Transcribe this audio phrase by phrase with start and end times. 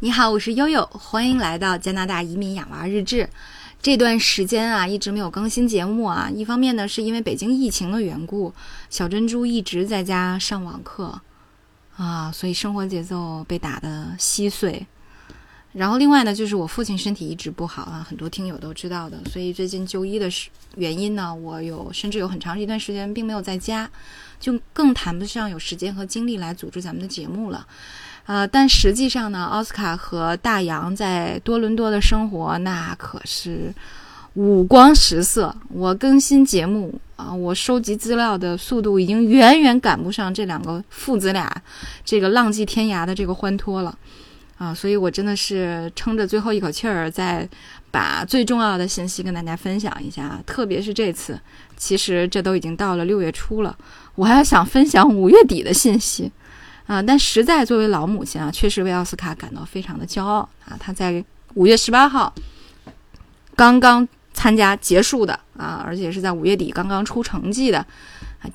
[0.00, 3.28] 你好，我是悠悠，欢迎来到加拿大移民养娃日志。
[3.82, 6.30] 这段时间啊，一直没有更新节目啊。
[6.32, 8.54] 一方面呢，是因为北京疫情的缘故，
[8.88, 11.20] 小珍珠一直在家上网课
[11.96, 14.86] 啊，所以生活节奏被打得稀碎。
[15.72, 19.18] 然后另外呢，就是我父亲身体一直不好啊，很多听友都知道的。
[19.28, 20.30] 所以最近就医的
[20.76, 23.90] 原因呢，我有甚至有很长一段时间并没有在家，
[24.38, 27.66] 就更谈不上有时间和精力来组织咱们的节目了。
[28.28, 33.72] 呃，但实际上呢，奥斯卡和大洋在多伦多的生活那可是
[34.34, 35.56] 五光十色。
[35.70, 41.50] 我更新节目啊，我收集资料的速度已经远远赶不上这两个父子俩
[42.04, 43.96] 这个浪迹天涯的这个欢脱了
[44.58, 44.74] 啊！
[44.74, 47.48] 所以我真的是撑着最后一口气儿，在
[47.90, 50.38] 把最重要的信息跟大家分享一下。
[50.44, 51.40] 特别是这次，
[51.78, 53.74] 其实这都已经到了六月初了，
[54.16, 56.30] 我还要想分享五月底的信息。
[56.88, 60.74] 啊，但实在作为老母亲啊，确实为奥斯卡感到非常的骄傲啊！
[60.80, 62.32] 他在五月十八号
[63.54, 67.84] 刚刚参加结束的啊，而且是在五月底刚刚出成绩的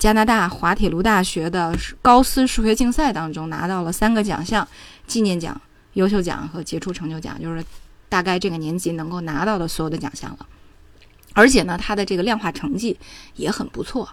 [0.00, 4.66] 加拿大滑铁卢大学的高斯数学竞赛当中拿到了三个奖项：
[5.06, 5.58] 纪念奖、
[5.92, 7.64] 优秀奖和杰出成就奖，就是
[8.08, 10.38] 大概这个年级能够拿到的所有的奖项了。
[11.34, 12.98] 而且呢，他的这个量化成绩
[13.36, 14.08] 也很不错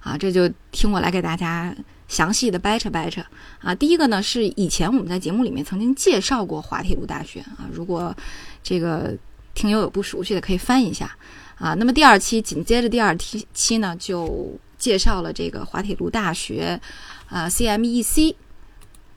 [0.00, 0.16] 啊！
[0.16, 1.74] 这就听我来给大家。
[2.08, 3.20] 详细的掰扯掰扯
[3.60, 8.14] 啊，第一个呢是以前我们在节目里面曾经介绍过滑铁卢大学啊，如果
[8.62, 9.16] 这个
[9.54, 11.10] 听友有不熟悉的，可以翻一下
[11.56, 11.74] 啊。
[11.74, 16.80] 那么第二期紧接着第二期期呢，就介绍了这个滑铁卢大学
[17.28, 18.34] 啊 CMEC，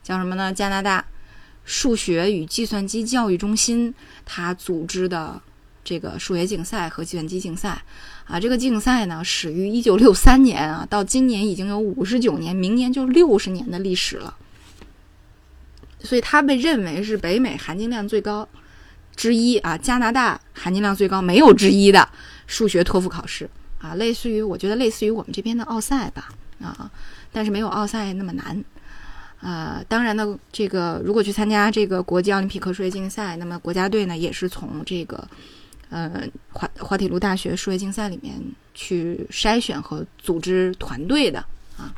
[0.02, 0.52] 叫什么呢？
[0.52, 1.04] 加拿大
[1.64, 3.94] 数学与计算机教育中心，
[4.24, 5.40] 它组织的
[5.82, 7.82] 这个数学竞赛和计算机竞赛。
[8.26, 14.36] 啊，这个竞赛呢始于一九六三年啊，到今年已经有五十九年，明年就六十年的历史了。
[15.98, 18.48] 所以它被认为是北美含金量最高
[19.16, 22.08] 之一啊，加拿大含金量最高没有之一的
[22.46, 23.50] 数学托福考试
[23.80, 26.28] 啊，类似于我觉得类似于我们这边的奥赛吧
[26.62, 26.88] 啊，
[27.32, 28.64] 但是没有奥赛那么难。
[29.40, 35.26] 呃，当然呢，这个如果去参加这个国际奥林匹克数学竞赛，那么国家队呢也是从这个。
[35.90, 38.40] 呃，滑滑铁卢大学数学竞赛里面
[38.74, 41.44] 去筛选和组织团队的
[41.76, 41.92] 啊。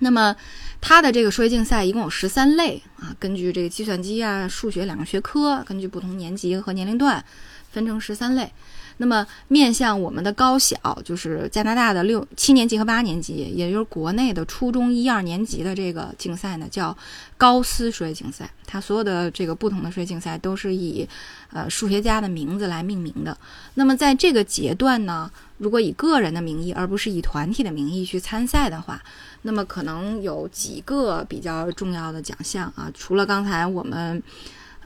[0.00, 0.34] 那么，
[0.80, 7.24] 它的这个数学竞赛一共有十三类啊，根据这个计算机啊、数学两个学科，根据不同年级和年龄段
[7.70, 8.52] 分成十三类。
[9.00, 16.96] 那么，面向我们的高小，就是加拿大的六七年级和八年级，也就是国内的初中一二年级的这个竞赛呢，叫
[17.36, 18.50] 高斯数学竞赛。
[18.66, 21.08] 它所有的这个不同的数学竞赛都是以
[21.52, 23.38] 呃数学家的名字来命名的。
[23.74, 29.00] 那么在这个阶段呢，如果以个人的名义而不是以团体的名义去参赛的话，
[29.42, 34.20] 那么可能有几个比较重要的奖项啊，除了刚才我们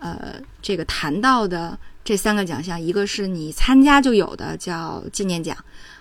[0.01, 1.79] 呃这个谈到的。
[2.05, 5.57] 这三个奖项，一个是你参加就有的，叫纪念奖，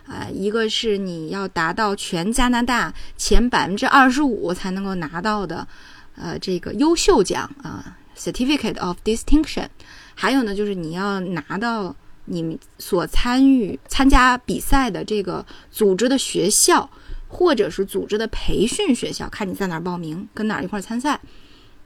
[0.07, 5.67] 啊，一个是你要达到全加拿大前百分之二十五才能够拿到的，
[6.15, 9.67] 呃，这个优秀奖啊，Certificate of Distinction，
[10.15, 11.95] 还有呢，就是你要拿到
[12.25, 16.89] 你所参与参加比赛的这个组织的学校，
[17.27, 21.21] 或者是组织的培训学校，看你在哪儿报名，跟哪儿一块儿参赛，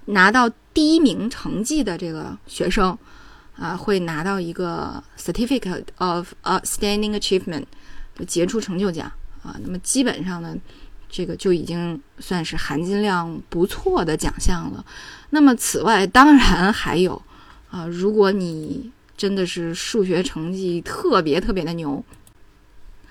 [0.05, 2.97] 拿到第一名成绩的这个学生。
[3.57, 7.65] 啊，会拿到一个 Certificate of Outstanding Achievement，
[8.27, 9.11] 杰出成就奖
[9.43, 9.55] 啊。
[9.63, 10.55] 那么基本上呢，
[11.09, 14.85] 这个就已经算是含金量不错的奖项了。
[15.29, 17.21] 那么此外，当然还有
[17.71, 22.03] 啊，如果你真的是数学成绩特别特别的牛，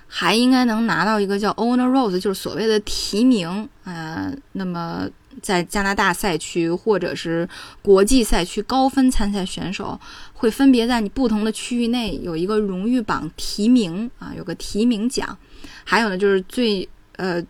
[0.07, 4.31] 还应该能拿到一个叫 Honor Rose，就是所谓的提名啊。
[4.53, 5.09] 那么。
[5.43, 7.49] 在加拿大赛区或者是
[7.83, 10.01] 国际赛区高分参赛选手，
[10.33, 15.37] 会分别在你不同的区域内有一个荣誉榜提名啊，有个提名奖。
[15.85, 17.43] 还有呢，就是最呃，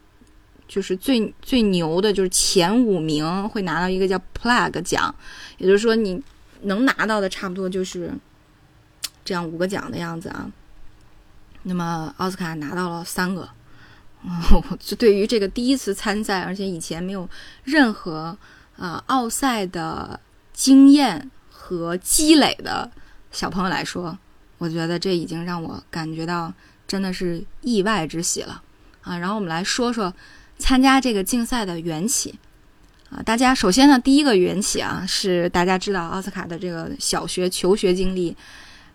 [0.66, 5.14] 就是最最牛的，就是前五名会拿到一个叫 Plaque 奖，
[5.58, 6.22] 也就是说你
[6.62, 8.12] 能拿到的差不多就是
[9.24, 10.50] 这样五个奖的样子啊。
[11.62, 13.48] 那么奥斯卡拿到了三个。
[14.70, 17.28] 我就对于这个第一次参赛，而且以前没有
[17.62, 18.36] 任何
[18.78, 20.18] 啊奥赛的
[20.54, 22.90] 经验和积累的
[23.30, 24.16] 小朋友来说，
[24.56, 26.50] 我觉得这已经让我感觉到
[26.88, 28.62] 真的是意外之喜了
[29.02, 29.18] 啊！
[29.18, 30.10] 然后我们来说说
[30.58, 32.34] 参加这个竞赛的缘起
[33.10, 38.34] 啊，大家首先呢，第一个缘起啊是大家知道奥斯卡的这个小学求学经历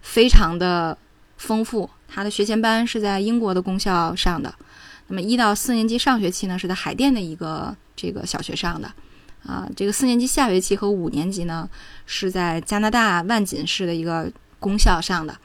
[0.02, 0.98] 非常的
[1.38, 4.52] 丰富，他的学前班是在英国的公校上的。
[5.10, 8.90] 那么一到四年级上学期呢，是在海淀的一个这个小学上的，
[9.46, 11.70] 啊，这个四年级下学期和五年级呢
[12.06, 15.38] 是在加拿大万锦市的一个公校上的。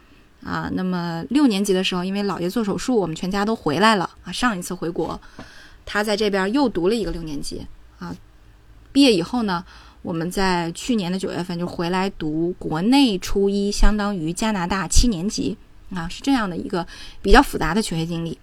[0.44, 4.31] 啊，那么六年级的时候，因为姥爷做手术，我们全家都回来了啊。
[4.31, 5.19] 上一次回国，
[5.87, 7.67] 他在这边又读了一个六年级
[7.99, 8.14] 啊。
[8.93, 9.64] 毕业以后呢，
[10.02, 15.56] 我们在去年的九月份就回来读国内初一，相当于加拿大七年级
[15.94, 16.87] 啊，是这样的一个
[17.22, 18.38] 比较复杂的求学经历。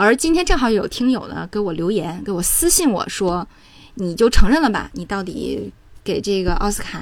[0.00, 3.46] 而今天正好有听友呢给我留言，给我私信我说，
[3.96, 5.70] 你就承认了吧，你到底
[6.02, 7.00] 给这个奥斯卡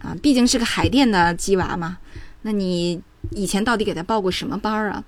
[0.00, 1.98] 啊，毕竟是个海淀的鸡娃嘛，
[2.42, 3.00] 那你。
[3.32, 5.04] 以前到底给他报过什么班儿啊？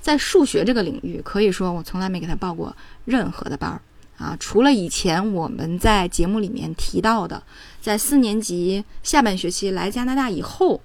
[0.00, 3.80] 在数学这个领域，可以说我从来没给他报过任何的班儿
[4.16, 7.40] 啊，除了以前我们在节目里面提到的，
[7.80, 10.80] 在四年级下半学期来加拿大以后，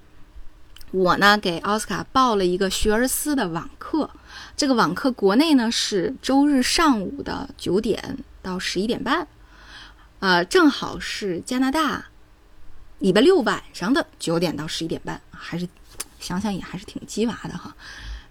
[0.91, 4.09] 我呢给奥斯卡报了一个学而思的网课。
[4.57, 9.27] 这个网课国内呢是周日上午的九点到十一点半，
[10.19, 12.07] 呃，正好是加拿大
[12.99, 15.69] 礼拜六晚上的九点到十一点半，还是。
[16.19, 17.73] 想想也还是挺鸡娃的哈，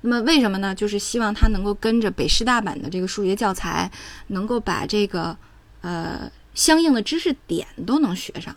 [0.00, 0.75] 那么为什么呢？
[0.75, 3.88] 就是希望他能够跟着北师大版的这个数学教材，
[4.26, 5.34] 能够把这个
[5.82, 8.55] 呃相应的知识点都能学上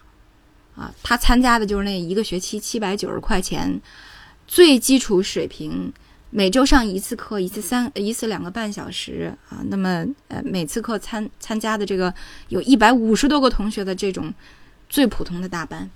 [0.76, 0.92] 啊。
[1.04, 3.80] 他参加的就是那一个学期七百九十块钱，
[4.48, 5.94] 最基础水平，
[6.30, 9.62] 每周上一次课，一次三一次两个半小时啊。
[9.66, 12.14] 那么呃每次课参参加的这个
[12.50, 14.34] 有一百五十多个同学的这种
[14.88, 15.90] 最普通的大班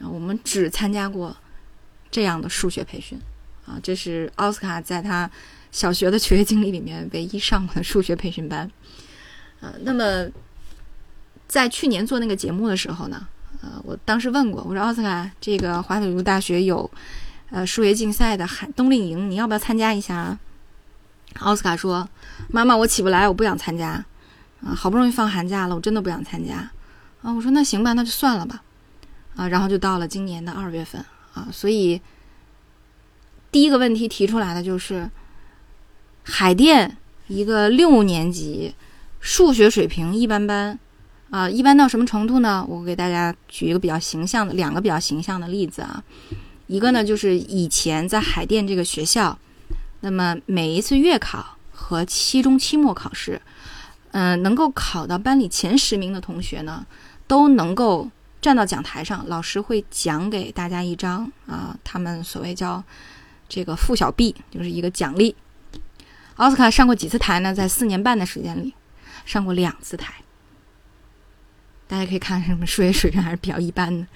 [0.00, 1.36] 啊，我们只参加过。
[2.14, 3.18] 这样的数学培训，
[3.64, 5.30] 啊，这是奥斯卡在他
[5.70, 8.70] 小学的求学经历里面唯一上过的数学培训班，
[9.62, 10.28] 啊，那么
[11.48, 13.26] 在去年做那个节目的时候呢，
[13.62, 16.90] 呃，我当时问过，我说奥斯卡，这个华北路大学有
[17.52, 20.36] 呃数学竞赛的寒冬令营，你要不要参加一下？
[21.38, 22.08] 奥斯卡说
[22.50, 24.04] ：“妈妈，我起不来，我不想参加，
[24.62, 26.70] 啊，好不容易放寒假了，我真的不想参加。”
[27.22, 28.62] 啊，我说那行吧，那就算了吧，
[29.36, 31.04] 啊，然后就到了今年的二月份。
[31.34, 31.98] 啊，所以
[33.50, 35.08] 第一个问题提出来的就是，
[36.24, 36.98] 海淀
[37.28, 38.74] 一个六年级
[39.20, 40.78] 数学水平一般般，
[41.30, 42.62] 啊，一般到什么程度呢？
[42.68, 46.04] 我给大家举一个比较形象的两个比较形象的例子啊，
[46.66, 49.38] 一个呢就是以前在海淀这个学校，
[50.00, 53.40] 那么每一次月考和期中、期末考试，
[54.12, 56.86] 嗯，能够考到班里前十名的同学呢，
[57.26, 58.10] 都能够。
[58.42, 62.82] 站到讲台上，老师会讲给大家一张啊，他们所谓叫
[63.48, 65.36] 这个附小币，就是一个奖励。
[66.34, 67.54] 奥斯卡上过几次台呢？
[67.54, 68.74] 在四年半的时间里，
[69.24, 70.14] 上过两次台。
[71.92, 74.06] 大家可以看什么数学水平还是比较一般的。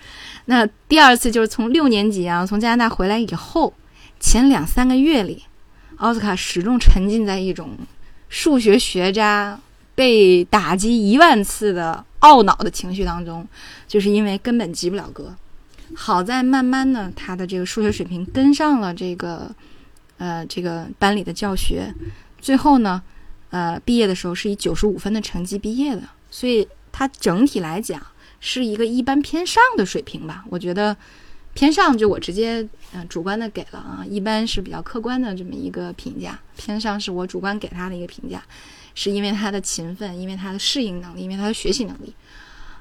[0.47, 3.75] 那第二次就是从六年级啊，从加拿大回来以后，
[4.19, 5.45] 前两三个月里，
[5.97, 7.77] 奥斯卡始终沉浸在一种
[8.31, 9.61] 数学学渣
[9.95, 12.03] 被打击一万次的。
[12.21, 13.47] 懊恼的情绪当中，
[13.87, 15.33] 就是因为根本及不了格。
[15.95, 19.55] 好在慢慢呢，他的这个数学水平跟上了这个，
[20.17, 21.95] 呃，这个班里的教学。
[22.41, 23.01] 最后呢，
[23.51, 26.03] 呃，毕业的时候是以九十五分的成绩毕业的。
[26.29, 28.01] 所以他整体来讲
[28.41, 30.47] 是一个一般偏上的水平吧。
[30.49, 30.97] 我觉得
[31.53, 36.41] 偏上就我直接嗯主观的给了啊，一般是比较客观的这么一个评价。
[36.57, 38.43] 偏上是我主观给他的一个评价。
[38.99, 42.15] 是因为他的勤奋，因为他的适应能力，因为他的学习能力，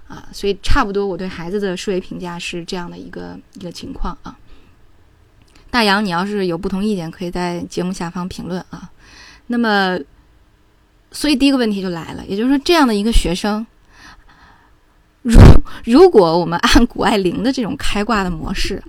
[0.08, 4.40] 啊，所以差不多我对孩子的数学评价是这样的一个一个情况啊。
[5.70, 8.90] 大洋，你要是有不同意见，可以在节目下方评论啊。
[9.48, 10.00] 那么，
[11.12, 13.68] 所以第一个问题就来了，也就是说，这样的一个学生，
[15.26, 15.42] 如
[15.84, 18.82] 如果我们按谷爱凌的这种开挂的模式，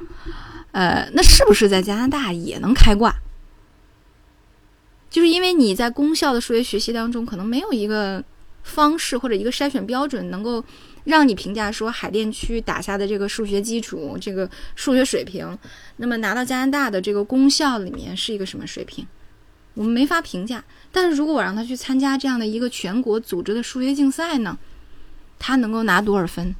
[0.73, 3.15] 呃，那是不是在加拿大也能开挂？
[5.09, 8.23] 就是因为你在公校的数学学习当中，可能没有一个
[8.63, 10.63] 方式或者一个筛选标准，能够
[11.05, 15.57] 让你评价说海淀区打下的这个数学基础、这个数学水平，
[15.97, 19.07] 那么拿到加拿大的这个公校里面是一个什么水平，
[19.73, 20.63] 我们没法评价。
[20.93, 24.59] 但是如果我让他去参加这样的一个全国组织的数学竞赛呢，
[25.39, 26.55] 他能够拿多少分？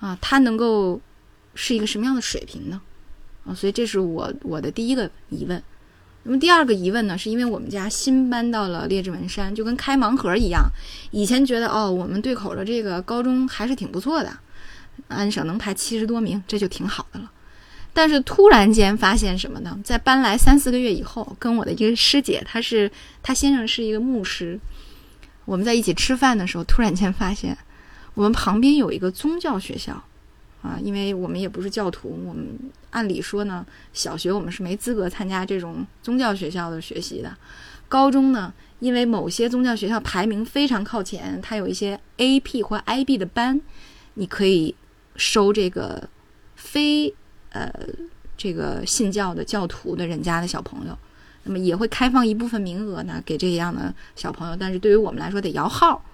[0.00, 1.00] 啊，他能够
[1.54, 2.80] 是一个什么样的水平呢？
[3.46, 5.62] 啊，所以这是我我的第一个疑问。
[6.24, 10.70] 那么第二个疑问呢，是因为我们家新搬到了列治文山，就跟开盲盒一样。
[11.10, 14.38] 以前觉得哦，我们对口的这个高中还是挺不错的，
[15.08, 17.30] 安省能排七十多名，这就挺好的了。
[17.92, 19.78] 但是突然间发现什么呢？
[19.84, 22.90] 在搬来三四个月以后，跟我的一个师姐，她是
[23.22, 24.58] 她先生是一个牧师，
[25.44, 27.56] 我们在一起吃饭的时候，突然间发现
[28.14, 30.02] 我们旁边有一个宗教学校。
[30.62, 32.58] 啊，因为我们也不是教徒，我们
[32.88, 37.36] 按理说呢，小学我们是没资格参加这种宗教学校的学习的。
[37.86, 43.60] 高中呢，因为某些宗教学校排名非常靠前，它有一些 AP 或 IB 的班，
[44.14, 44.74] 你可以
[45.16, 46.08] 收这个
[46.56, 47.14] 非
[47.50, 47.70] 呃
[48.34, 50.96] 这个信教的教徒的人家的小朋友，
[51.44, 56.04] 那么也会开放一部分名额呢给这样的小朋友，但是对于我们来说得摇号。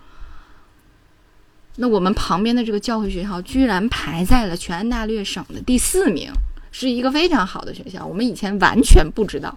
[1.77, 6.31] 那我们旁边的这个教会学校居然排在了全安大略省的第四名，
[6.71, 8.05] 是一个非常好的学校。
[8.05, 9.57] 我们以前完全不知道，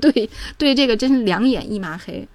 [0.00, 2.28] 对 对，这个真是两眼一抹黑。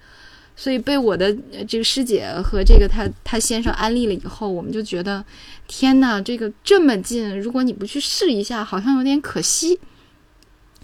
[0.54, 1.34] 所以被我的
[1.66, 5.24] 这个师姐和这个他他先生安利了以后，我们就觉得，
[5.66, 9.80] 天哪，这个这么近，如果你不去试一下，好像有点可惜。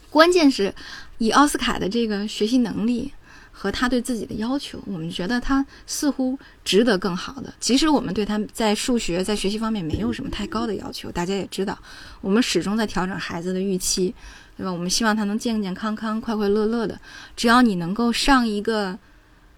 [0.09, 0.75] 关键是，
[1.19, 3.13] 以奥斯卡的这个学习能力。
[3.61, 7.53] 和他对自己的要求，我们觉得他似乎值得更好的。
[7.59, 11.77] 即使我们对他在数学在学习方面没有什么太高的要求，大家也知道，
[12.21, 14.15] 我们始终在调整孩子的预期，
[14.57, 14.73] 对吧？
[14.73, 17.01] 我们希望他能健健康康、快快乐乐的。
[17.35, 18.97] 只要你能够上一个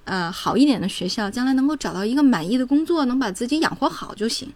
[0.04, 4.50] 呃好一点的学校，将来能够找到一个满意的工作，能把自己养活好就行。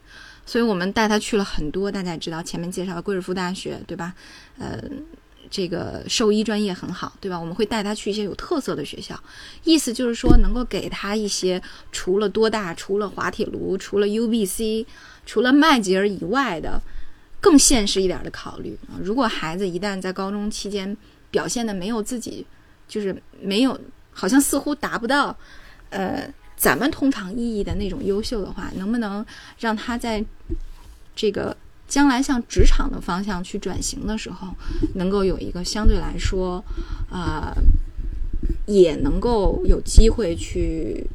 [0.47, 4.15] 所以我们带他去了很多，大家也知道前面介绍的贵尔夫大学，对吧？
[4.59, 4.83] 呃。
[5.55, 7.39] 这个兽医专业很好，对吧？
[7.39, 9.17] 我们会带他去一些有特色的学校，
[9.63, 14.85] 意思就是说能够给他一些除了多大、除了滑铁卢、除了 UBC、
[15.25, 16.83] 除了麦吉尔以外的
[17.41, 18.99] 更现实一点的考虑啊。
[19.01, 20.97] 如果孩子一旦在高中期间
[21.31, 22.45] 表现的没有自己，
[22.89, 23.81] 就是没有，
[24.11, 25.37] 好像似乎达不到，
[25.91, 29.25] 呃，咱们通常意义的那种优秀的话，能不能
[29.61, 30.25] 让他在
[31.15, 31.57] 这个？
[31.87, 34.49] 将来向职场的方向去转型的时候，
[34.95, 36.65] 能够有一个相对来说，
[37.11, 37.55] 啊，
[38.67, 41.07] 也能够有机会去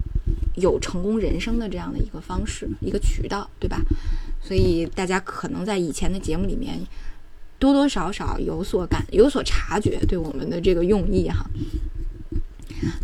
[0.56, 3.82] 有成功人生的这样的一个方式、一个渠道，对吧？
[4.42, 6.80] 所以大家可能在以前的节目里面
[7.58, 11.46] 多多少少有所感、有所察觉，对我们的这个用意哈。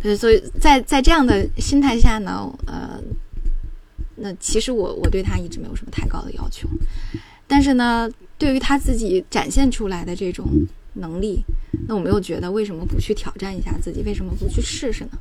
[0.02, 2.98] 对，所以在在这样的心态下呢，呃，
[4.16, 6.66] 那其实我我对他一直没有什么太高的要求。
[7.48, 10.46] 但是呢，对于他自己展现出来的这种
[10.94, 11.44] 能力，
[11.86, 14.02] 那我们又觉得为什么不去挑战一下自己？
[14.02, 15.18] 为什么不去试试呢？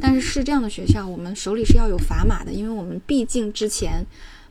[0.00, 4.04] 但是是这样的学校，我们手里是要有砝码的，因为我们毕竟之前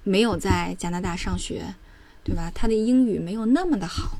[0.04, 1.64] 没有在加拿大上学，
[2.24, 2.52] 对吧？
[2.54, 4.18] 他的英语没有那么的好，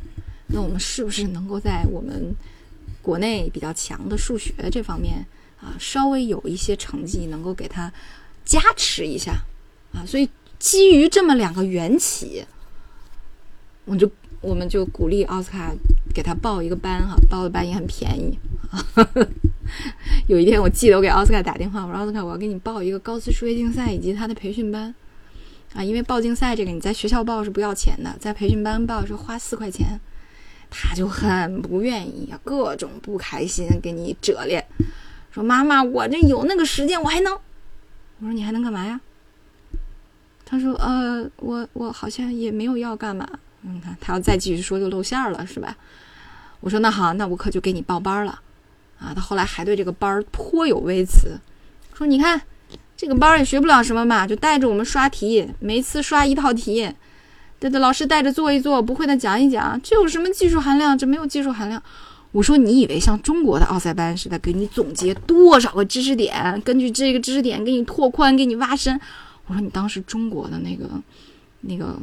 [0.48, 2.34] 那我们是不是能够在我们
[3.02, 5.26] 国内比较强的数学这方面
[5.60, 7.92] 啊，稍微有一些成绩，能够给他
[8.46, 9.34] 加持一下
[9.94, 10.06] 啊？
[10.06, 12.46] 所以基于这么两个缘起。
[13.86, 14.10] 我就
[14.42, 15.74] 我们就鼓励奥斯卡
[16.14, 18.38] 给他报一个班哈，报的班也很便宜。
[20.28, 24.94] 有一天我记得我给奥斯卡打电话，我说奥斯卡，我要给你报一个高斯数学竞赛以及他的培训班
[25.74, 30.00] 啊，因为报竞赛这个你在学校报是不要钱的，在培训班报是花四块钱。
[30.78, 34.66] 他就很不愿意，各种不开心，给你折咧，
[35.32, 37.32] 说妈妈，我这有那个时间我还能。
[38.20, 39.00] 我说你还能干嘛呀？
[40.44, 43.30] 他说呃，我我好像也没有要干嘛。
[43.74, 45.76] 你看，他要再继续说就露馅了，是吧？
[46.62, 48.40] 我说那好，那我可就给你报班了，
[49.00, 49.14] 啊！
[49.14, 51.40] 他后来还对这个班颇有微词，
[51.94, 52.42] 说你看
[52.98, 56.92] 这个班也学不了什么嘛，就带着我们刷题，每次刷一套题，
[57.60, 60.98] 对对，老师带着做一做，不会的讲一讲，这有什么技术含量？
[60.98, 61.82] 这没有技术含量。
[62.32, 69.00] 我说你以为像中国的奥赛班似的，给你总结多少个知识点，根据这个知识点给你拓宽，给你挖深？
[69.48, 70.90] 我说你当时中国的那个
[71.62, 71.98] 那个，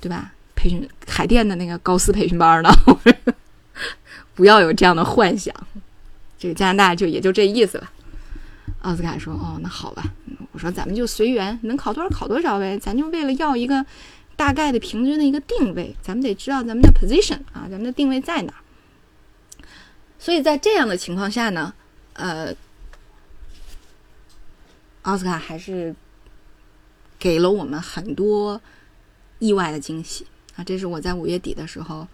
[0.00, 0.32] 对吧？
[0.64, 2.70] 培训海淀的那个高斯培训班呢？
[4.34, 5.54] 不要有这样的幻想。
[6.38, 7.90] 这个加拿大就也就这意思了。
[8.80, 10.04] 奥斯卡说：“哦，那好吧。”
[10.52, 12.78] 我说：“咱们就随缘，能考多少考多少呗。
[12.78, 13.84] 咱就为了要一个
[14.36, 18.54] 大概的平均的一个定位，咱们得知道咱们的 position 啊，咱们的定位在哪。
[20.18, 21.74] 所以在这样的情况下呢，
[22.14, 22.54] 呃，
[25.02, 25.94] 奥斯卡还是
[27.18, 28.62] 给了我们很多
[29.40, 32.06] 意外的惊喜。”啊，这是我在五月底的时候，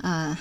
[0.00, 0.36] 呃，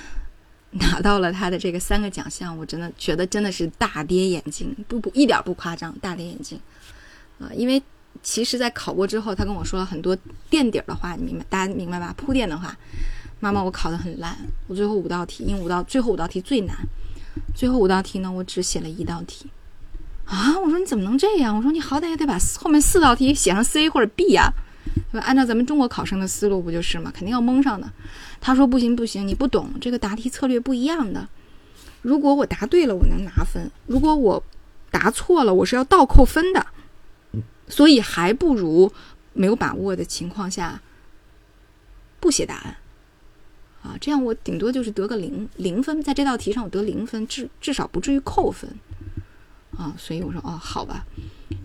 [0.71, 6.59] 拿到了他的这个三个奖项，我真的觉得真的是大跌眼镜，不不一点不夸张，大跌眼镜。
[7.39, 7.81] 啊，因为
[8.21, 10.17] 其实，在考过之后，他跟我说了很多
[10.50, 11.45] 垫底儿的话，你明白？
[11.50, 12.13] 大家明白吧？
[12.17, 12.75] 铺垫的话，
[13.39, 14.36] 妈妈，我考得很烂，
[14.67, 16.75] 我最后五道题，因为五道最后五道题最难，
[17.55, 19.45] 最后五道题呢，我只写了一道题。
[20.25, 21.55] 啊，我说你怎么能这样？
[21.55, 24.51] 我说你好歹也得把后面四道题写上 C 或者 B 呀。
[25.13, 27.12] 按照咱们中国考生的思路，不就是吗？
[27.13, 27.91] 肯定要蒙上的。
[28.39, 31.27] 他说不行不行，你不懂这个答题策略不一样的。
[32.01, 34.43] 如果我答对了，我能拿分；如果我
[34.91, 36.65] 答错了，我是要倒扣分的。
[37.67, 38.91] 所以还不如
[39.34, 40.81] 没有把握的情况下
[42.19, 42.77] 不写答案
[43.84, 48.69] 啊，这样我顶多就是得个零零分，在这道题上我得零分，至至少不至于扣分
[49.79, 51.05] 啊，所以我说哦，好吧，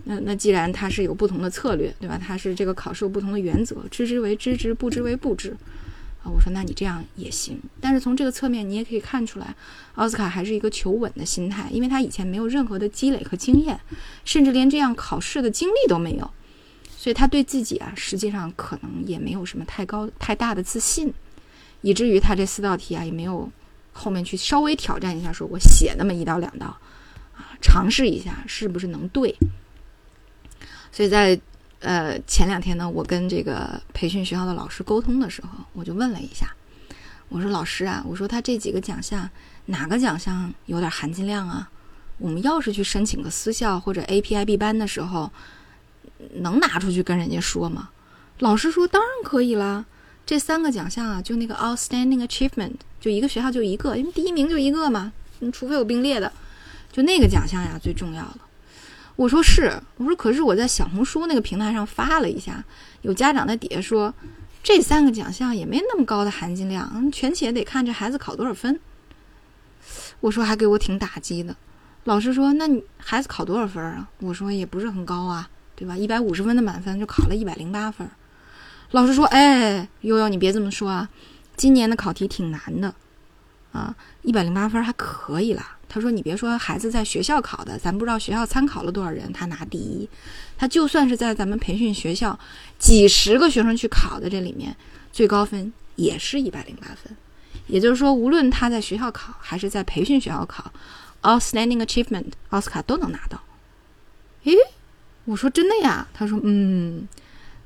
[0.05, 2.17] 那那既然他是有不同的策略，对吧？
[2.17, 5.49] 他是这个考试有不同的原则，知之为知之，不知为不知。
[6.23, 9.53] 啊，我说那你这样也行，但是从这个侧面你也可以看出来，
[9.95, 13.77] 奥斯卡还是一个求稳的心态，因为他以前没有任何的积累和经验，
[14.23, 16.31] 甚至连这样考试的经历都没有，
[16.97, 21.13] 所以他对自己啊，实际上可能也没有什么太高太大的自信，
[21.81, 23.51] 以至于他这四道题啊也没有
[23.91, 26.75] 后面去稍微挑战一下，说我写那么一道两道。
[27.61, 29.35] 尝试一下是不是能对，
[30.91, 31.39] 所以在
[31.79, 36.47] 呃前两天呢，我跟这个培训学校的老师沟通的时候，我就问了一下，
[37.29, 39.29] 我说老师啊，我说他这几个奖项
[39.65, 41.69] 哪个奖项有点含金量啊？
[42.17, 45.31] 我们要是去申请个私校或者 APIB 班的时候，
[46.35, 47.89] 能拿出去跟人家说吗？
[48.39, 49.85] 老师说当然可以啦，
[50.25, 55.11] 这三个奖项啊，就那个 Outstanding Achievement，就一个学校就一个，因为第一名就一个嘛，
[55.51, 56.31] 除非有并列的。
[56.95, 58.39] 就那个奖项呀，最重要的。
[59.17, 62.63] 我说是，我说可是我在小红书那个平台上发了一下，
[63.01, 64.13] 有家长在底下说，
[64.63, 68.79] 这三个奖项也没那么高的含金量，全且得看这孩子考多少分。
[70.21, 71.53] 我说还给我挺打击的。
[72.05, 74.07] 老师说，那你孩子考多少分啊？
[74.21, 75.97] 我说也不是很高啊，对吧？
[75.97, 78.09] 一百五十分的满分就考了一百零八分。
[78.91, 81.09] 老师说，哎，悠悠你别这么说啊，
[81.57, 82.95] 今年的考题挺难的，
[83.73, 85.74] 啊，一百零八分还可以啦。
[85.87, 90.09] 他说：“你别说孩子在学校考的，咱不知道学校参考了多少人，他拿第一。
[90.57, 92.37] 他就算是在咱们培训学校，
[92.77, 94.75] 几十个学生去考的这里面，
[95.13, 97.15] 最高分也是一百零八分。
[97.67, 100.71] 也就是说，无论他在学校考还是在培训学校考
[101.21, 103.41] ，Outstanding Achievement 奥斯卡都能拿到。
[104.43, 104.53] 诶，
[105.25, 106.07] 我说真的呀？
[106.13, 107.07] 他说嗯，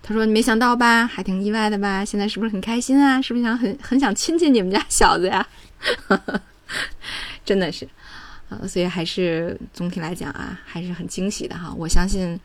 [0.02, 1.06] 他说你没想到吧？
[1.06, 2.06] 还挺意外的吧？
[2.06, 3.22] 现在是不是很开心啊？
[3.22, 5.48] 是不是想很很想亲亲你们家小子呀？
[7.50, 7.88] 真的是。”
[8.50, 11.72] 呃，所以还是总体来讲啊，还是很惊喜的哈。
[11.78, 12.40] 我相信，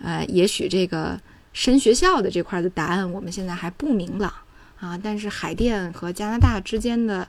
[0.00, 1.20] 呃，也许这个
[1.52, 4.32] 升学校的这块的答案我们现在还不明朗
[4.78, 7.26] 啊，但是海淀和加拿大之间的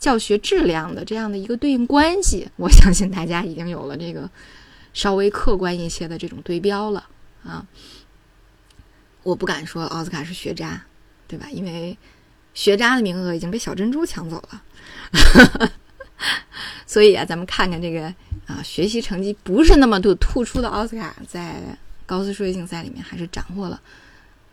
[0.00, 4.28] 教学质量的这样的一个对应关系，我相信大家已经有了这个
[4.92, 7.06] 稍微客观一些的这种对标了
[7.44, 7.64] 啊。
[9.22, 10.84] 我不敢说奥斯卡是学渣，
[11.28, 11.46] 对吧？
[11.52, 11.96] 因为
[12.52, 15.70] 学渣的名额已经被小珍珠抢走了。
[16.94, 18.02] 所以啊，咱们看看这个
[18.46, 21.60] 啊，学习成绩不是那么突突出的奥斯卡，在
[22.06, 23.80] 高斯数学竞赛里面还是斩获了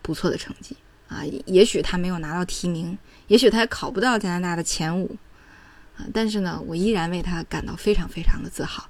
[0.02, 0.76] 不错的成绩
[1.08, 1.22] 啊。
[1.46, 5.16] 也许他没有拿到提名，也许他也考不到加拿大的前五
[5.96, 8.90] 啊，但是呢，我依然为他感到非常非常的自豪。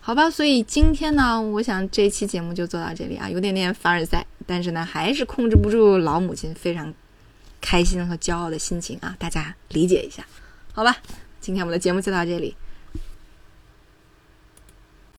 [0.00, 6.92] 好吧，所以今天呢，我想这期节目就做到这里啊，有点点凡尔赛，但是呢，还是控制不住老母亲非常
[7.60, 10.26] 开心和骄傲的心情啊，大家理解一下，
[10.72, 10.96] 好吧。
[11.40, 12.56] 今天我们的节目就到这里。